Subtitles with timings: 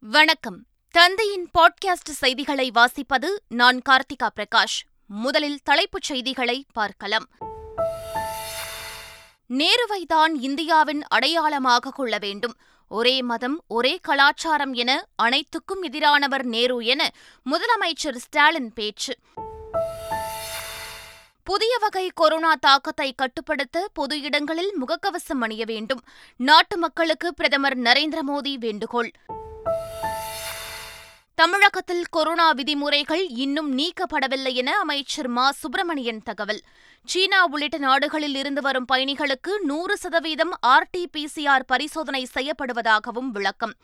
[0.00, 0.66] வணக்கம்.
[0.90, 4.82] தந்தையின் பாட்காஸ்ட் செய்திகளை வாசிப்பது நான் கார்த்திகா பிரகாஷ்.
[5.06, 7.28] முதலில் தலைப்புச் செய்திகளை பார்க்கலாம்.
[9.48, 12.56] நேருவைதான் இந்தியாவின் அடையாளமாக கொள்ள வேண்டும்.
[12.88, 17.10] ஒரே மதம் ஒரே கலாச்சாரம் என அனைத்துக்கும் எதிரானவர் நேரு என
[17.50, 19.16] முதலமைச்சர் ஸ்டாலின் பேச்சு.
[21.44, 26.00] புதிய வகை கொரோனா தாக்கத்தை கட்டுப்படுத்த பொது இடங்களில் முகக்கவசம் அணிய வேண்டும்.
[26.36, 29.10] நாட்டு மக்களுக்கு பிரதமர் நரேந்திர மோடி வேண்டுகோள்.
[31.36, 35.50] தமிழகத்தில் கொரோனா விதிமுறைகள் இன்னும் நீக்கப்படவில்லை என அமைச்சர் மா.
[35.50, 36.60] சுப்பிரமணியன் தகவல்.
[37.04, 43.74] சீனா உள்ளிட்ட நாடுகளில் இருந்து வரும் பயணிகளுக்கு நூறு சதவீதம் ஆர்டிபிசிஆர் பரிசோதனை செய்யப்படுவதாகவும் விளக்கம்.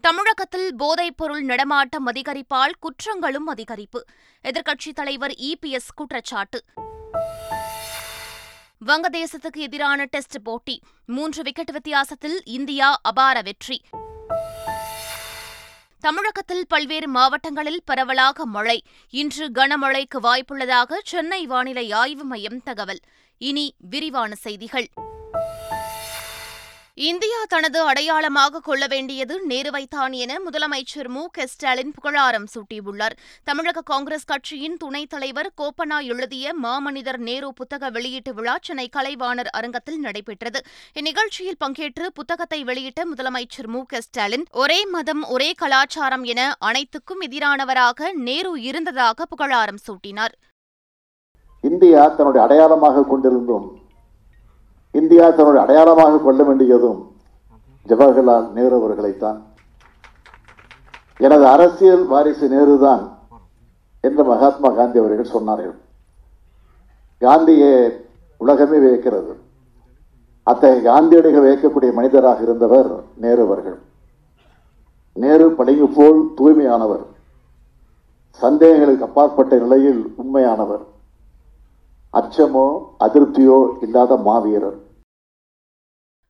[0.00, 4.00] தமிழகத்தில் போதைப்பொருள் நடமாட்டம் அதிகரிப்பால் குற்றங்களும் அதிகரிப்பு.
[4.44, 6.64] எதிர்க்கட்சித் தலைவர் இபிஎஸ் குற்றச்சாட்டு.
[8.86, 10.82] வங்கதேசத்துக்கு எதிரான டெஸ்ட் போட்டி.
[11.06, 13.80] மூன்று விக்கெட் வித்தியாசத்தில் இந்தியா அபார வெற்றி.
[16.00, 18.82] தமிழகத்தில் பல்வேறு மாவட்டங்களில் பரவலாக மழை.
[19.10, 23.00] இன்று கனமழைக்கு வாய்ப்புள்ளதாக சென்னை வானிலை ஆய்வு மையம் தகவல்.
[23.38, 24.88] இனி விரிவான செய்திகள்.
[26.94, 31.26] இந்தியா தனது அடையாளமாக கொள்ள வேண்டியது நேருவைத்தான் என முதலமைச்சர் மு.
[31.30, 31.46] க.
[31.46, 33.10] ஸ்டாலின் புகழாரம் சூட்டியுள்ளார்.
[33.44, 40.00] தமிழக காங்கிரஸ் கட்சியின் துணைத் தலைவர் கோப்பனா எழுதிய மாமனிதர் நேரு புத்தக வெளியீட்டு விழா சென்னை கலைவாணர் அரங்கத்தில்
[40.00, 40.62] நடைபெற்றது.
[40.94, 43.84] இந்நிகழ்ச்சியில் பங்கேற்று புத்தகத்தை வெளியிட்ட முதலமைச்சர் மு.
[43.86, 44.00] க.
[44.00, 50.32] ஸ்டாலின் ஒரே மதம் ஒரே கலாச்சாரம் என அனைத்துக்கும் எதிரானவராக நேரு இருந்ததாக புகழாரம் சூட்டினார்.
[51.60, 53.79] இந்தியா தன்னுடைய அடையாளமாக கொண்டிருந்தும்
[54.90, 57.12] இந்தியா தன்னுடைய அடையாளமாக கொள்ள வேண்டியதும்
[57.88, 59.38] ஜவஹர்லால் நேரு அவர்களைத்தான்.
[61.16, 63.18] எனது அரசியல் வாரிசு நேரு தான்
[64.00, 65.76] என்று மகாத்மா காந்தி அவர்கள் சொன்னார்கள்.
[67.18, 67.72] காந்தியை
[68.36, 69.32] உலகமே வியக்கிறது.
[70.42, 73.78] அத்தகைய காந்தியடிகள் வியக்கக்கூடிய மனிதராக இருந்தவர் நேரு அவர்கள்.
[75.12, 77.04] நேரு பளிங்கு போல் தூய்மையானவர்.
[78.40, 80.84] சந்தேகங்களுக்கு அப்பாற்பட்ட நிலையில் உண்மையானவர்.
[82.12, 84.88] அச்சமோ அதிருப்தியோ இல்லாத மாவீரர்.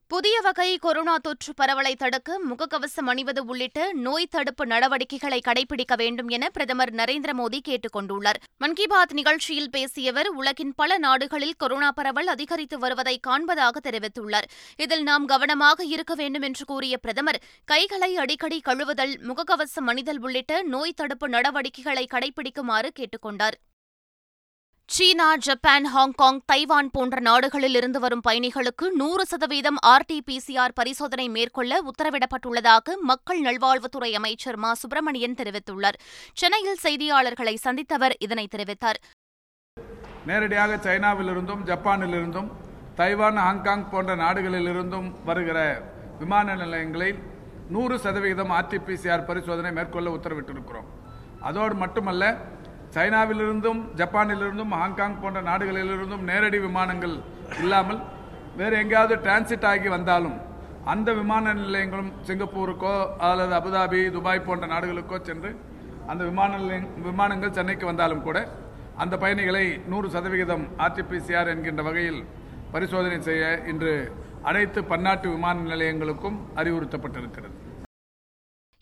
[0.06, 6.48] புதிய வகை கொரோனா தொற்று பரவலை தடுக்க முகக்கவசம் அணிவது உள்ளிட்ட நோய் தடுப்பு நடவடிக்கைகளை கடைபிடிக்க வேண்டும் என
[6.48, 8.34] பிரதமர் நரேந்திர மோடி கேட்டுக் கொண்டுள்ளார்.
[8.58, 14.48] மன் கி பாத் நிகழ்ச்சியில் பேசியவர் உலகின் பல நாடுகளில் கொரோனா பரவல் அதிகரித்து வருவதை காண்பதாக தெரிவித்துள்ளார்.
[14.76, 20.92] இதில் நாம் கவனமாக இருக்க வேண்டும் என்று கூறிய பிரதமர் கைகளை அடிக்கடி கழுவுதல் முகக்கவசம் அணிதல் உள்ளிட்ட நோய்
[20.92, 23.56] தடுப்பு நடவடிக்கைகளை கடைபிடிக்குமாறு கேட்டுக் கொண்டாா்
[24.94, 32.96] சீனா ஜப்பான் ஹாங்காங் தைவான் போன்ற நாடுகளில் இருந்து வரும் பயணிகளுக்கு நூறு சதவீதம் ஆர்டிபிசிஆர் பரிசோதனை மேற்கொள்ள உத்தரவிடப்பட்டுள்ளதாக
[33.00, 34.74] மக்கள் நல்வாழ்வுத்துறை அமைச்சர் மா.
[34.74, 35.98] சுப்பிரமணியன் தெரிவித்துள்ளார்.
[36.34, 38.98] சென்னையில் செய்தியாளர்களை சந்தித்தவர் இதனை தெரிவித்தார்.
[40.26, 42.50] நேரடியாக சைனாவிலிருந்தும் ஜப்பானிலிருந்தும்
[42.96, 45.58] தைவான் ஹாங்காங் போன்ற நாடுகளிலிருந்தும் வருகிற
[46.18, 47.18] விமான நிலையங்களில்
[47.68, 50.88] நூறு சதவீதம் ஆர்டிபிசிஆர் பரிசோதனை மேற்கொள்ள உத்தரவிட்டிருக்கிறோம்.
[51.40, 52.24] அதோடு மட்டுமல்ல
[52.94, 57.14] சைனாவிலிருந்தும் ஜப்பானிலிருந்தும் ஹாங்காங் போன்ற நாடுகளிலிருந்தும் நேரடி விமானங்கள்
[57.62, 58.00] இல்லாமல்
[58.56, 60.38] வேறு எங்கேயாவது டிரான்சிட் ஆகி வந்தாலும்
[60.92, 62.94] அந்த விமான நிலையங்களும் சிங்கப்பூருக்கோ
[63.28, 65.50] அல்லது அபுதாபி துபாய் போன்ற நாடுகளுக்கோ சென்று
[66.10, 68.38] அந்த விமான நிலைய விமானங்கள் சென்னைக்கு வந்தாலும் கூட
[69.02, 72.20] அந்த பயணிகளை நூறு சதவிகிதம் ஆர்டிபிசிஆர் என்கின்ற வகையில்
[72.72, 73.94] பரிசோதனை செய்ய இன்று
[74.50, 77.56] அனைத்து பன்னாட்டு விமான நிலையங்களுக்கும் அறிவுறுத்தப்பட்டிருக்கிறது.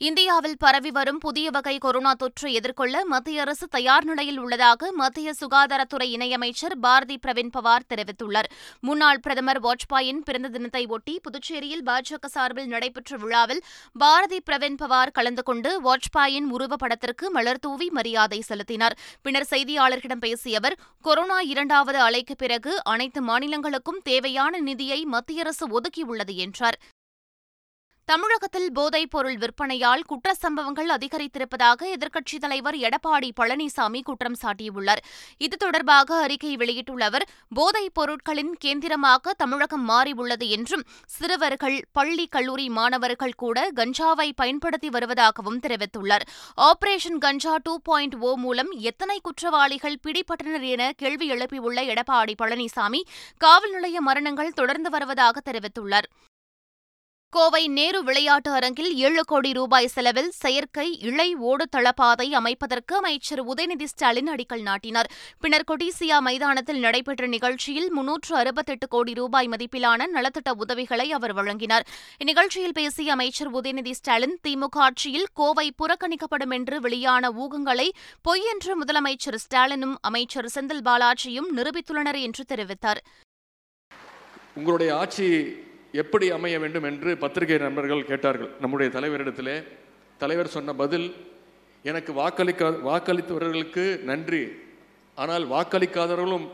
[0.00, 6.06] இந்தியாவில் பரவி வரும் புதிய வகை கொரோனா தொற்றை எதிர்கொள்ள மத்திய அரசு தயார் நிலையில் உள்ளதாக மத்திய சுகாதாரத்துறை
[6.16, 8.48] இணையமைச்சர் பாரதி பிரவீன் பவார் தெரிவித்துள்ளார்.
[8.81, 15.42] முன்னாள் பிரதமர் வாஜ்பாயின் பிறந்த தினத்தை ஒட்டி புதுச்சேரியில் பாஜக சார்பில் நடைபெற்ற விழாவில் பாரதி பிரவீன் பவார் கலந்து
[15.42, 18.97] கொண்டு வாஜ்பாயின் உருவப்படத்திற்கு மலர் தூவி மரியாதை செலுத்தினார்.
[19.22, 26.37] பின்னர் செய்தியாளர்களிடம் பேசிய அவர் கொரோனா இரண்டாவது அலைக்கு பிறகு அனைத்து மாநிலங்களுக்கும் தேவையான நிதியை மத்திய அரசு ஒதுக்கியுள்ளது
[26.37, 26.78] என்றார்.
[28.10, 35.02] தமிழகத்தில் போதைப் பொருள் விற்பனையால் குற்ற சம்பவங்கள் அதிகரித்திருப்பதாக எதிர்க்கட்சித் தலைவர் எடப்பாடி பழனிசாமி குற்றம் சாட்டியுள்ளார்.
[35.38, 43.34] இது தொடர்பாக அறிக்கை வெளியிட்டுள்ள அவர் போதைப் பொருட்களின் கேந்திரமாக தமிழகம் மாறியுள்ளது என்றும் சிறுவர்கள் பள்ளி கல்லூரி மாணவர்கள்
[43.37, 46.25] கூட கஞ்சாவை பயன்படுத்தி வருவதாகவும் தெரிவித்துள்ளார்.
[46.61, 53.02] Operation Ganja two point O மூலம் எத்தனை குற்றவாளிகள் பிடிபட்டனர் என கேள்வி எழுப்பியுள்ள எடப்பாடி பழனிசாமி
[53.37, 56.08] காவல் நிலைய மரணங்கள் தொடர்ந்து வருவதாக தெரிவித்துள்ளார்.
[57.32, 63.84] கோவை நேரு விளையாட்டு அரங்கில் ஏழு கோடி ரூபாய் செலவில் செயற்கை இழை ஓடு தளபாதை அமைப்பதற்கு அமைச்சர் உதயநிதி
[63.84, 65.10] ஸ்டாலின் அடிக்கல் நாட்டினார்.
[65.40, 71.86] பின்னர் கொடிசியா மைதானத்தில் நடைபெற்ற நிகழ்ச்சியில் முன்னூற்று அறுபத்தெட்டு கோடி ரூபாய் மதிப்பிலான நலத்திட்ட உதவிகளை அவர் வழங்கினார்.
[72.19, 77.88] இந்நிகழ்ச்சியில் பேசிய அமைச்சர் உதயநிதி ஸ்டாலின் திமுக ஆட்சியில் கோவை புறக்கணிக்கப்படும் என்று வெளியான ஊகங்களை
[78.22, 83.02] பொய் என்று முதலமைச்சர் ஸ்டாலினும் அமைச்சர் செந்தில் பாலாஜியும் நிரூபித்துள்ளனர் என்று தெரிவித்தார்.
[84.54, 85.26] உங்களுடைய ஆட்சி
[85.93, 88.50] எப்படி அமைய வேண்டும் என்று பத்திரிகை நண்பர்கள் கேட்டார்கள்.
[88.62, 89.56] நம்முடைய தலைவரிடத்திலே
[90.19, 91.08] தலைவர் சொன்ன பதில்
[91.85, 94.43] எனக்கு வாக்களிக்க வாக்களித்தவர்களுக்கு நன்றி.
[95.14, 96.46] ஆனால் வாக்களிக்காதவர்களும்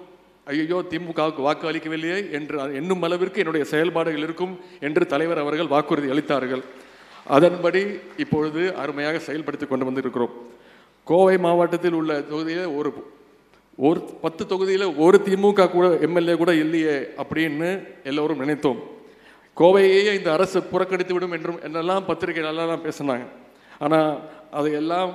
[0.46, 6.62] ஐயோ திமுகவுக்கு வாக்களிக்கவில்லையே என்று எண்ணும் அளவிற்கு என்னுடைய செயல்பாடுகள் இருக்கும் என்று தலைவர் அவர்கள் வாக்குறுதி அளித்தார்கள்.
[7.36, 7.82] அதன்படி
[8.24, 10.34] இப்பொழுது அருமையாக செயல்படுத்தி கொண்டு வந்திருக்கிறோம்.
[11.04, 12.90] கோவை மாவட்டத்தில் உள்ள தொகுதியில் ஒரு
[13.78, 17.70] ஒரு பத்து தொகுதியில் ஒரு திமுக கூட எம்எல்ஏ கூட இல்லையே அப்படின்னு
[18.10, 18.80] எல்லோரும் நினைத்தோம்.
[19.58, 23.26] கோவையே இந்த அரசு புறக்கணித்து விடும் என்றும் என்னெல்லாம் பத்திரிகை நல்லா பேசினாங்க.
[23.84, 24.10] ஆனால்
[24.58, 25.12] அதையெல்லாம்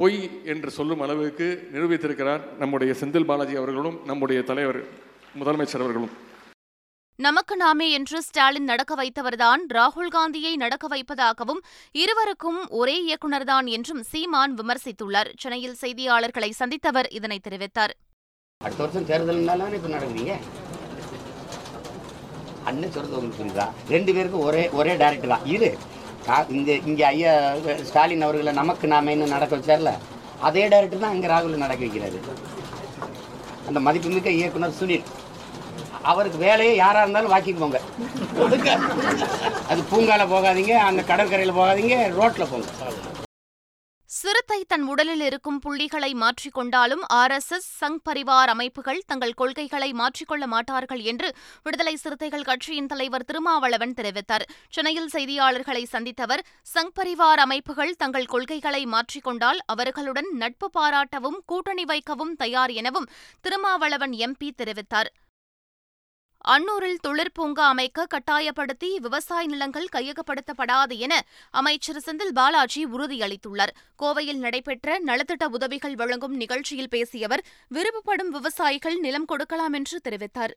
[0.00, 0.18] பொய்
[0.52, 4.80] என்று சொல்லும் அளவுக்கு நிரூபித்திருக்கிறார் நம்முடைய செந்தில் பாலாஜி அவர்களும் நம்முடைய தலைவர்
[5.40, 6.14] முதலமைச்சர் அவர்களும்.
[7.26, 11.62] நமக்கு நாமே என்று ஸ்டாலின் நடக்க வைத்தவர்தான் ராகுல் காந்தியை நடக்க வைப்பதாகவும்
[12.02, 15.30] இருவருக்கும் ஒரே இயக்குநர்தான் என்றும் சீமான் விமர்சித்துள்ளார்.
[15.42, 17.94] சென்னையில் செய்தியாளர்களை சந்தித்தவர் இதனை தெரிவித்தார்.
[18.60, 20.36] அடுத்த வருஷம் தேர்தல்னால இப்போ நடக்குறீங்க?
[22.68, 23.66] அண்ணன் சொல்றது உங்களுக்கு புரியுதா?
[23.94, 25.46] ரெண்டு பேருக்கும் ஒரே ஒரே டேரக்டர் தான்.
[25.54, 25.70] இரு.
[26.56, 27.32] இந்த இங்கே ஐயா
[27.88, 29.90] ஸ்டாலின் அவர்களை நமக்கு நாமேன்னு நடக்க வச்சார்ல?
[30.48, 32.18] அதே டேரக்டர் தான் அங்கே ராகுல் நடக்க வைக்கிறாரு.
[33.68, 35.06] அந்த மதிப்புமிக்க இயக்குனர் சுனில்.
[36.10, 37.78] அவருக்கு வேலையே யாராக இருந்தாலும் வாக்கிக்கு போங்க.
[39.70, 42.66] அது பூங்கால போகாதீங்க அந்த கடற்கரையில் போகாதீங்க ரோட்டில் போங்க.
[44.10, 50.44] சிறுத்தை தன் உடலில் இருக்கும் புள்ளிகளை மாற்றிக்கொண்டாலும் R S S Sangh Parivar அமைப்புகள் தங்கள் கொள்கைகளை மாற்றிக்கொள்ள
[50.52, 51.28] மாட்டார்கள் என்று
[51.64, 54.46] விடுதலை சிறுத்தைகள் கட்சியின் தலைவர் திருமாவளவன் தெரிவித்தார்.
[54.76, 56.44] சென்னையில் செய்தியாளர்களை சந்தித்தவர்
[56.74, 63.10] சங் பரிவார் அமைப்புகள் தங்கள் கொள்கைகளை மாற்றிக்கொண்டால் அவர்களுடன் நட்பு பாராட்டவும் கூட்டணி வைக்கவும் தயார் எனவும்
[63.40, 65.10] திருமாவளவன் எம்பி தெரிவித்தார்.
[66.54, 71.14] அன்னூரில் தொழிற்பூங்கா அமைக்க கட்டாயப்படுத்தி விவசாய நிலங்கள் கையகப்படுத்தப்படாது என
[71.60, 73.72] அமைச்சர் செந்தில் பாலாஜி உறுதியளித்துள்ளார்.
[74.02, 77.42] கோவையில் நடைபெற்ற நலத்திட்ட உதவிகள் வழங்கும் நிகழ்ச்சியில் பேசிய அவர்
[77.76, 80.54] விருப்பப்படும் விவசாயிகள் நிலம் கொடுக்கலாம் என்று தெரிவித்தார்.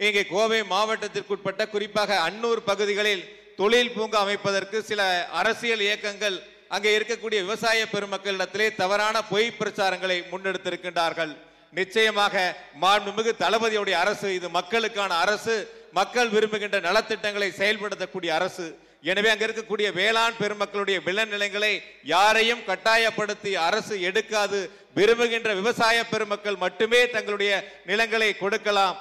[0.00, 3.26] இங்கே கோவை மாவட்டத்திற்குட்பட்ட குறிப்பாக அன்னூர் பகுதிகளில்
[3.60, 5.02] தொழில் பூங்கா அமைப்பதற்கு சில
[5.40, 6.38] அரசியல் இயக்கங்கள்
[6.76, 11.34] அங்கே இருக்கக்கூடிய விவசாய பெருமக்களிடத்திலே தவறான பொய் பிரச்சாரங்களை முன்னெடுத்திருக்கின்றார்கள்.
[11.72, 12.34] நிச்சயமாக
[12.82, 15.56] மாண்புமிகு தளபதியுடைய அரசு இது மக்களுக்கான அரசு
[15.98, 18.66] மக்கள் விரும்புகின்ற நலத்திட்டங்களை செயல்படுத்தக்கூடிய அரசு.
[19.10, 21.72] எனவே அங்க இருக்கக்கூடிய வேளாண் பெருமக்களுடைய விளைநிலங்களை
[22.14, 24.60] யாரையும் கட்டாயப்படுத்தி அரசு எடுக்காது.
[24.98, 27.52] விரும்புகின்ற விவசாய பெருமக்கள் மட்டுமே தங்களுடைய
[27.90, 28.96] நிலங்களை கொடுக்கலாம்.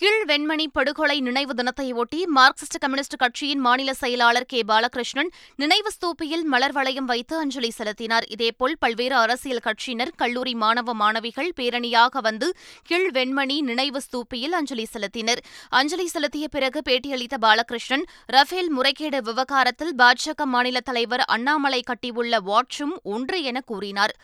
[0.00, 6.72] கீழ் வெண்மணி படுகொலை நினைவு தினத்தையொட்டி மார்க்சிஸ்ட் கம்யூனிஸ்ட் கட்சியின் மாநில செயலாளர் கே பாலகிருஷ்ணன் நினைவு ஸ்தூபியில் மலர்
[6.72, 8.26] வளையம் வைத்து அஞ்சலி செலுத்தினார்.
[8.28, 12.50] இதேபோல் பல்வேறு அரசியல் கட்சியினர் கல்லூரி மாணவ மாணவிகள் பேரணியாக வந்து
[12.82, 15.42] கீழ் வெண்மணி நினைவு ஸ்தூபியில் அஞ்சலி செலுத்தினர்.
[15.70, 23.42] அஞ்சலி செலுத்திய பிறகு பேட்டியளித்த பாலகிருஷ்ணன் ரஃபேல் முறைகேடு விவகாரத்தில் பாஜக மாநில தலைவர் அண்ணாமலை கட்டியுள்ள வாட்சும் ஒன்று
[23.42, 24.16] என கூறினார்.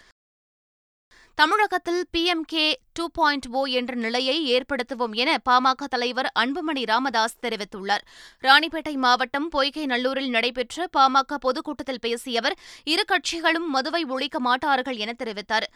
[1.34, 7.38] தமிழகத்தில் P M K two point O என்ற நிலையை ஏற்படுத்துவோம் என பாமக தலைவர் அன்புமணி ராமதாஸ்
[7.42, 8.04] தெரிவித்துள்ளார்.
[8.42, 15.14] ராணிப்பேட்டை மாவட்டம் பொய்கை நல்லூரில் நடைபெற்ற பாமக பொதுக்கூட்டத்தில் பேசிய அவர் இரு கட்சிகளும் மதுவை ஒழிக்க மாட்டார்கள் என
[15.18, 15.66] தெரிவித்தார்.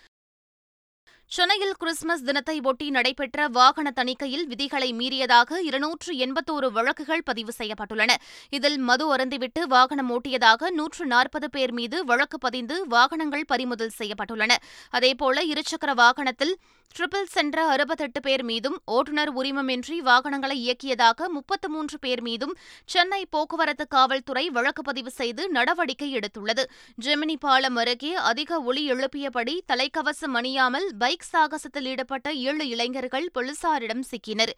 [1.30, 8.12] சென்னையில் கிறிஸ்துமஸ் தினத்தை ஒட்டி நடைபெற்ற வாகன தணிக்கையில் விதிகளை மீறியதாக இருநூற்று எண்பத்தோரு வழக்குகள் பதிவு செய்யப்பட்டுள்ளன.
[8.50, 14.54] இதில் மது அருந்திவிட்டு வாகனம் ஓட்டியதாக நூற்று நாற்பது பேர் மீது வழக்கு பதிந்து வாகனங்கள் பறிமுதல் செய்யப்பட்டுள்ளன.
[14.90, 16.56] அதேபோல இருசக்கர வாகனத்தில்
[16.98, 23.88] ட்ரிபிள் சென்ற அறுபத்தெட்டு பேர் மீதும் ஓட்டுநர் உரிமமின்றி வாகனங்களை இயக்கியதாக முப்பத்து மூன்று பேர் மீதும் சென்னை போக்குவரத்து
[23.88, 26.64] காவல்துறை வழக்கு பதிவு செய்து நடவடிக்கை எடுத்துள்ளது.
[27.04, 34.52] ஜெமினி பாலம் அருகே அதிக ஒளி எழுப்பியபடி தலைக்கவசம் அணியாமல் பைக் சாகசத்தில் ஈடுபட்ட ஏழு இளைஞர்கள் போலீசாரிடம் சிக்கினர்.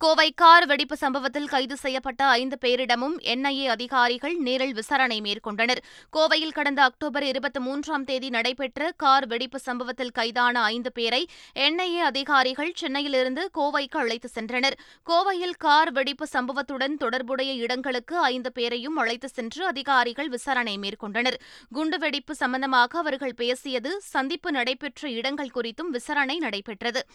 [0.00, 5.80] கோவை கார் வெடிப்பு சம்பவத்தில் கைது செய்யப்பட்ட ஐந்து பேரிடமும் என்ஐஏ அதிகாரிகள் நேரில் விசாரணை மேற்கொண்டனர்.
[6.16, 12.72] கோவையில் கடந்த அக்டோபர் இருபத்தி மூன்றாம் தேதி நடைபெற்ற கார் வெடிப்பு சம்பவத்தில் கைதான ஐந்து பேரை என்ஐஏ அதிகாரிகள்
[12.74, 14.76] சென்னையிலிருந்து கோவைக்கு அழைத்து சென்றனர்.
[15.10, 21.40] கோவையில் கார் வெடிப்பு சம்பவத்துடன் தொடர்புடைய இடங்களுக்கு ஐந்து பேரையும் அழைத்து சென்று அதிகாரிகள் விசாரணை மேற்கொண்டனர்.
[21.74, 27.06] குண்டுவெடிப்பு சம்பந்தமாக அவர்கள் பேசியது சந்திப்பு நடைபெற்ற இடங்கள் குறித்தும் விசாரணை நடைபெற்றது.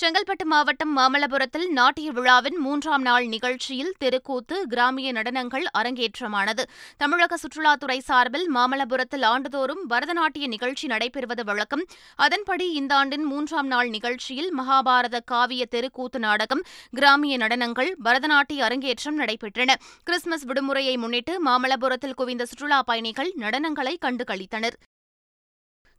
[0.00, 6.62] செங்கல்பட்டு மாவட்டம் மாமல்லபுரத்தில் நாட்டிய விழாவின் மூன்றாம் நாள் நிகழ்ச்சியில் தெருக்கூத்து கிராமிய நடனங்கள் அரங்கேற்றமானது.
[6.96, 11.84] தமிழக சுற்றுலாத்துறை சார்பில் மாமல்லபுரத்தில் ஆண்டுதோறும் பரதநாட்டிய நிகழ்ச்சி நடைபெறுவது வழக்கம்.
[12.16, 19.74] அதன்படி இந்த ஆண்டின் மூன்றாம் நாள் நிகழ்ச்சியில் மகாபாரத காவிய தெருக்கூத்து நாடகம் கிராமிய நடனங்கள் பரதநாட்டிய அரங்கேற்றம் நடைபெற்றன.
[20.04, 24.78] கிறிஸ்துமஸ் விடுமுறையை முன்னிட்டு மாமல்லபுரத்தில் குவிந்த சுற்றுலாப் பயணிகள் நடனங்களை கண்டு களித்தனர்.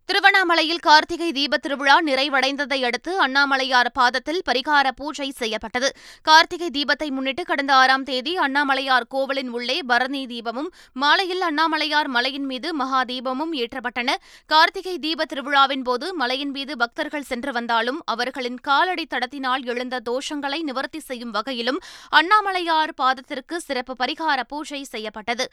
[0.06, 5.90] திருவண்ணாமலையில் கார்த்திகை தீபத் திருவிழா நிறைவடைந்ததை அடுத்து அண்ணாமலையார் பாதத்தில் பரிகார பூஜை செய்யப்பட்டது.
[6.22, 12.74] கார்த்திகை தீபத்தை முன்னிட்டு கடந்த ஆறாம் தேதி அண்ணாமலையார் கோவிலின் உள்ளே பரணி தீபமும் மாலையில் அண்ணாமலையார் மலையின் மீது
[12.74, 14.16] மகா தீபமும் ஏற்றப்பட்டன.
[14.46, 21.00] கார்த்திகை தீப திருவிழாவின் போது மலையின் மீது பக்தர்கள் சென்று வந்தாலும் அவர்களின் காலடி தடத்தினால் எழுந்த தோஷங்களை நிவர்த்தி
[21.00, 25.48] செய்யும் வகையிலும் அண்ணாமலையார் பாதத்திற்கு சிறப்பு பரிகார பூஜை செய்யப்பட்டது.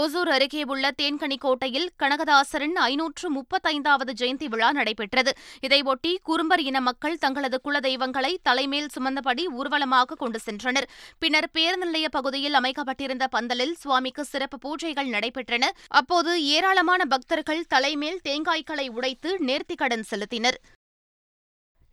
[0.00, 5.32] ஓசூர் அருகே உள்ள தேன்கனி கோட்டையில் கனகதாசரின் ஐநூற்று முப்பத்தைந்தாவது ஜெயந்தி விழா நடைபெற்றது.
[5.62, 10.88] இதையொட்டி குறும்பர் இன மக்கள் தங்களது குலதெய்வங்களை தலைமேல் சுமந்தபடி ஊர்வலமாக கொண்டு சென்றனர்.
[11.18, 15.64] பின்னர் பேருந்து நிலைய பகுதியில் அமைக்கப்பட்டிருந்த பந்தலில் சுவாமிக்கு சிறப்பு பூஜைகள் நடைபெற்றன.
[15.88, 20.60] அப்போது ஏராளமான பக்தர்கள் தலைமேல் தேங்காய்களை உடைத்து நேர்த்திக்கடன் செலுத்தினர்.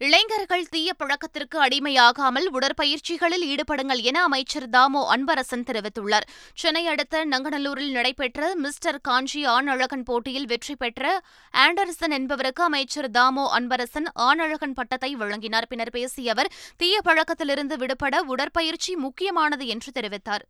[0.06, 6.26] இளைஞர்கள் தீய பழக்கத்திற்கு அடிமையாகாமல் உடற்பயிற்சிகளில் ஈடுபடுங்கள் என அமைச்சர் தாமோ அன்பரசன் தெரிவித்துள்ளார்.
[6.62, 11.22] சென்னை அடுத்த நங்கநல்லூரில் நடைபெற்ற மிஸ்டர் காஞ்சி ஆண் அழகன் போட்டியில் வெற்றி பெற்ற
[11.54, 15.70] ஆண்டர்சன் என்பவருக்கு அமைச்சர் தாமோ அன்பரசன் ஆணழகன் பட்டத்தை வழங்கினார்.
[15.74, 20.46] பின்னர் பேசிய அவர் தீய பழக்கத்திலிருந்து விடுபட உடற்பயிற்சி முக்கியமானது என்று தெரிவித்தார்.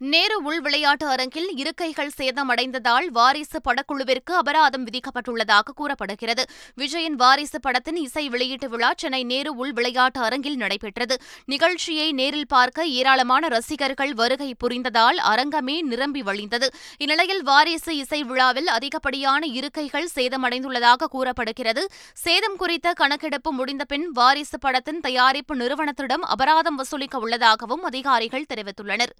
[0.00, 6.44] நேரு உள் விளையாட்டு அரங்கில் இருக்கைகள் சேதமடைந்ததால் வாரிசு படக்குழுவிற்கு அபராதம் விதிக்கப்பட்டுள்ளதாக கூறப்படுகிறது.
[6.76, 11.20] விஜயின் வாரிசு படத்தின் இசை வெளியீட்டு விழா சென்னை நேரு உள் விளையாட்டு அரங்கில் நடைபெற்றது.
[11.44, 16.68] நிகழ்ச்சியை நேரில் பார்க்க ஏராளமான ரசிகர்கள் வருகை புரிந்ததால் அரங்கமே நிரம்பி வழிந்தது.
[16.98, 21.88] இந்நிலையில் வாரிசு இசை விழாவில் அதிகப்படியான இருக்கைகள் சேதமடைந்துள்ளதாக கூறப்படுகிறது.
[22.14, 29.14] சேதம் குறித்த கணக்கெடுப்பு முடிந்த பின் வாரிசு படத்தின் தயாரிப்பு நிறுவனத்திடம் அபராதம் வசூலிக்க உள்ளதாகவும் அதிகாரிகள் தெரிவித்துள்ளனர்.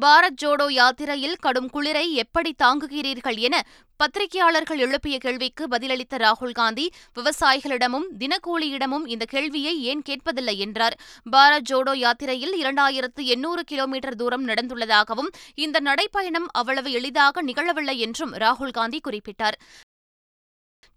[0.00, 3.64] பாரத் ஜோடோ யாத்திரையில் கடும் குளிரை எப்படி தாங்குகிறீர்கள் என
[3.96, 10.98] பத்திரிகையாளர்கள் எழுப்பிய கேள்விக்கு பதிலளித்த ராகுல் காந்தி விவசாயிகளிடமும் தினக்கூலியிடமும் இந்த கேள்வியை ஏன் கேட்பதில்லை என்றார்.
[11.32, 18.70] பாரத் ஜோடோ யாத்திரையில் இரண்டாயிரத்து எண்ணூறு கிலோமீட்டர் தூரம் நடந்துள்ளதாகவும் இந்த நடைப்பயணம் அவ்வளவு எளிதாக நிகழவில்லை என்றும் ராகுல்
[18.70, 19.58] காந்தி குறிப்பிட்டார்.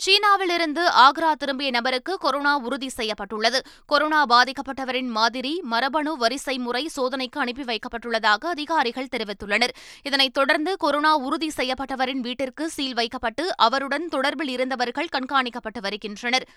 [0.06, 3.62] சீனாவிலிருந்து ஆக்ரா திரும்பிய நபருக்கு கொரோனா உறுதி செய்யப்பட்டுள்ளது.
[3.86, 9.74] கொரோனா பாதிக்கப்பட்டவரின் மாதிரி மரபணு வரிசை முறை சோதனைக்கு அனுப்பி வைக்கப்பட்டுள்ளதாக அதிகாரிகள் தெரிவித்துள்ளனர்.
[10.04, 16.48] இதனைத் தொடர்ந்து கொரோனா உறுதி செய்யப்பட்டவரின் வீட்டிற்கு சீல் வைக்கப்பட்டு அவருடன் தொடர்பில் இருந்தவர்கள் கண்காணிக்கப்பட்டு வருகின்றனர்.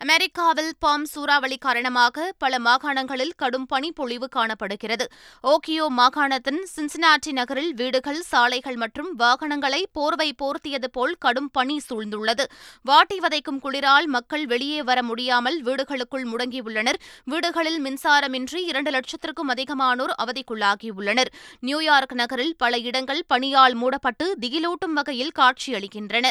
[0.00, 5.06] அமெரிக்காவில் பாம் சூறாவளி காரணமாக பல மாகாணங்களில் கடும் பனிப்பொழிவு காணப்படுகிறது.
[5.42, 12.44] ஓக்கியோ மாகாணத்தின் சின்சினாட்டி நகரில் வீடுகள் சாலைகள் மற்றும் வாகனங்களை போர்வை போர்த்தியது போல் கடும் பனி சூழ்ந்துள்ளது.
[12.82, 17.00] வாட்டி வதைக்கும் குளிரால் மக்கள் வெளியே வர முடியாமல் வீடுகளுக்குள் முடங்கியுள்ளனர்.
[17.24, 21.32] வீடுகளில் மின்சாரமின்றி இரண்டு லட்சத்திற்கும் அதிகமானோர் அவதிக்குள்ளாகியுள்ளனர்.
[21.60, 26.28] நியூயார்க் நகரில் பல இடங்கள் பனியால் மூடப்பட்டு திகிலூட்டும் வகையில் காட்சியளிக்கின்றன.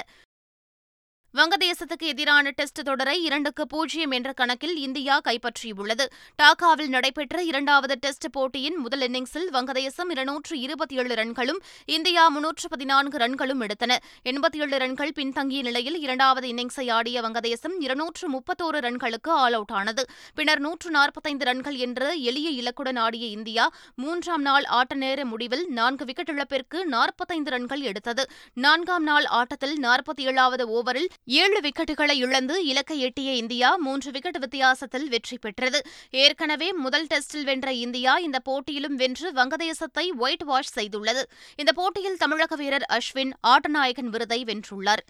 [1.38, 6.06] வங்கதேசத்துக்கு எதிரான டெஸ்ட் தொடரை இரண்டுக்கு பூஜ்ஜியம் என்ற கணக்கில் இந்தியா கைப்பற்றியுள்ளது.
[6.44, 13.18] டாக்காவில் நடைபெற்ற இரண்டாவது டெஸ்ட் போட்டியின் முதல் இன்னிங்ஸில் வங்கதேசம் இருநூற்று இருபத்தி ஏழு ரன்களும் இந்தியா முன்னூற்று பதினான்கு
[13.18, 13.98] ரன்களும் எடுத்தன.
[14.26, 20.06] எண்பத்தி ஏழு ரன்கள் பின்தங்கிய நிலையில் இரண்டாவது இன்னிங்ஸை ஆடிய வங்கதேசம் இருநூற்று முப்பத்தோரு ரன்களுக்கு ஆல் அவுட் ஆனது.
[20.36, 26.06] பின்னர் நூற்று நாற்பத்தைந்து ரன்கள் என்ற எளிய இலக்குடன் ஆடிய இந்தியா மூன்றாம் நாள் ஆட்ட நேர முடிவில் நான்கு
[26.06, 28.26] விக்கெட் இழப்பிற்கு நாற்பத்தைந்து ரன்கள் எடுத்தது.
[28.54, 35.10] நான்காம் நாள் ஆட்டத்தில் நாற்பத்தி ஏழாவது ஓவரில் ஏழு விக்கெட்டுகளை இழந்து இலக்கை எட்டிய இந்தியா மூன்று விக்கெட் வித்தியாசத்தில்
[35.10, 35.82] வெற்றி பெற்றது.
[36.10, 41.24] ஏற்கனவே முதல் டெஸ்டில் வென்ற இந்தியா இந்த போட்டியிலும் வென்று வங்கதேசத்தை ஒயிட் வாஷ் செய்துள்ளது.
[41.56, 45.04] இந்த போட்டியில் தமிழக வீரர் அஸ்வின் ஆட்டநாயகன் விருதை வென்றுள்ளார்.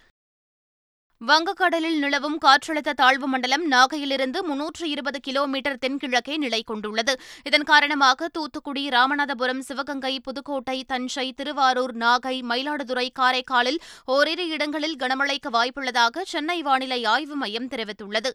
[1.22, 7.14] வங்கக்கடலில் நிலவும் காற்றழுத்த தாழ்வு மண்டலம் நாகையிலிருந்து முன்னூற்று இருபது கிலோமீட்டர் தென்கிழக்கே நிலை கொண்டுள்ளது.
[7.44, 16.22] இதன் காரணமாக தூத்துக்குடி ராமநாதபுரம் சிவகங்கை புதுக்கோட்டை தஞ்சை திருவாரூர் நாகை மயிலாடுதுறை காரைக்காலில் ஓரிரு இடங்களில் கனமழைக்கு வாய்ப்புள்ளதாக
[16.26, 18.32] சென்னை வானிலை ஆய்வு மையம் தெரிவித்துள்ளது.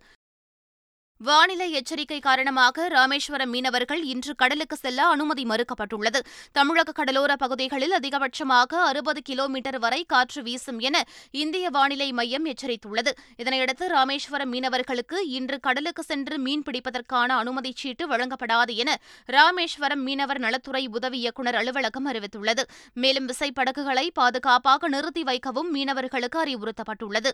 [1.23, 6.21] வானிலை எச்சரிக்கை காரணமாக ராமேஸ்வரம் மீனவர்கள் இன்று கடலுக்கு செல்ல அனுமதி மறுக்கப்பட்டுள்ளது.
[6.53, 13.11] தமிழக கடலோர பகுதிகளில் அதிகபட்சமாக அறுபது கிலோமீட்டர் வரை காற்று வீசும் என இந்திய வானிலை மையம் எச்சரித்துள்ளது.
[13.43, 20.87] இதனையடுத்து ராமேஸ்வரம் மீனவர்களுக்கு இன்று கடலுக்கு சென்று மீன் பிடிப்பதற்கான அனுமதி சீட்டு வழங்கப்படாது என ராமேஸ்வரம் மீனவர் நலத்துறை
[20.87, 22.63] உதவி இயக்குநர் அலுவலகம் அறிவித்துள்ளது.
[22.93, 27.31] மேலும் விசைப்படகுகளை பாதுகாப்பாக நிறுத்தி வைக்கவும் மீனவர்களுக்கு அறிவுறுத்தப்பட்டுள்ளது.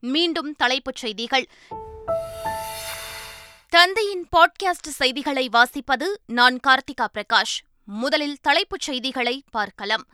[0.00, 1.48] மீண்டும் தலைப்புச் செய்திகள்.
[3.68, 7.58] தந்தையின் பாட்காஸ்ட் செய்திகளை வாசிப்பது நான் கார்த்திகா பிரகாஷ்.
[7.84, 10.06] முதலில் தலைப்புச் செய்திகளை பார்க்கலாம்.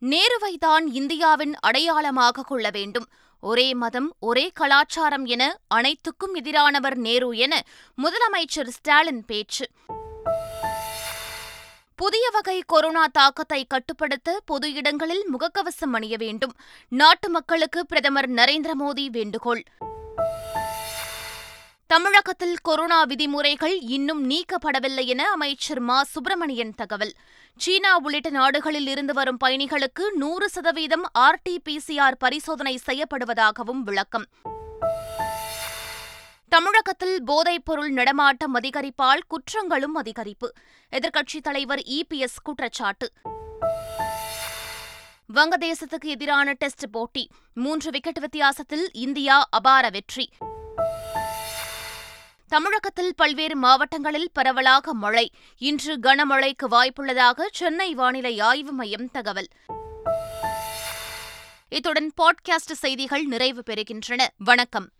[0.00, 3.08] நேருவைதான் இந்தியாவின் அடையாளமாக கொள்ள வேண்டும்.
[3.40, 7.62] ஒரே மதம் ஒரே கலாச்சாரம் என அனைத்துக்கும் எதிரானவர் நேரு என
[8.02, 9.68] முதலமைச்சர் ஸ்டாலின் பேச்சு.
[11.96, 16.52] புதிய வகை கொரோனா தாக்கத்தை கட்டுப்படுத்த பொது இடங்களில் முகக்கவசம் அணிய வேண்டும்.
[16.88, 19.64] நாட்டு மக்களுக்கு பிரதமர் நரேந்திர மோடி வேண்டுகோள்.
[21.92, 26.02] தமிழகத்தில் கொரோனா விதிமுறைகள் இன்னும் நீக்கப்படவில்லை என அமைச்சர் மா.
[26.02, 27.12] சுப்பிரமணியன் தகவல்.
[27.56, 34.26] சீனா உள்ளிட்ட நாடுகளில் இருந்து வரும் பயணிகளுக்கு நூறு சதவீதம் ஆர்டிபிசிஆர் பரிசோதனை செய்யப்படுவதாகவும் விளக்கம்.
[36.48, 40.48] தமிழகத்தில் போதைப்பொருள் நடமாட்டம் அதிகரிப்பால் குற்றங்களும் அதிகரிப்பு.
[40.92, 43.12] எதிர்க்கட்சித் தலைவர் இபிஎஸ் குற்றச்சாட்டு.
[45.34, 47.30] வங்கதேசத்துக்கு எதிரான டெஸ்ட் போட்டி.
[47.54, 50.28] மூன்று விக்கெட் வித்தியாசத்தில் இந்தியா அபார வெற்றி.
[52.52, 55.32] தமிழகத்தில் பல்வேறு மாவட்டங்களில் பரவலாக மழை.
[55.58, 59.48] இன்று கனமழைக்கு வாய்ப்புள்ளதாக சென்னை வானிலை ஆய்வு மையம் தகவல்.
[61.68, 64.26] இத்துடன் பாட்காஸ்ட் செய்திகள் நிறைவு பெறுகின்றன.
[64.38, 64.90] வணக்கம்.